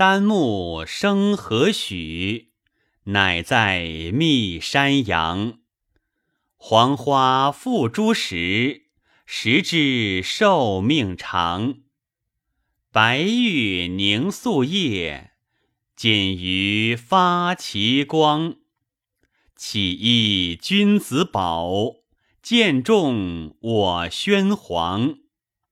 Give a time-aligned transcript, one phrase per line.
[0.00, 2.52] 丹木生何许？
[3.04, 5.58] 乃在密山阳。
[6.56, 8.84] 黄花复诸时，
[9.26, 11.80] 时至寿命长。
[12.90, 15.32] 白玉凝素叶，
[15.94, 18.56] 仅鱼发其光。
[19.54, 21.96] 岂一君子宝，
[22.40, 25.18] 见重我宣皇。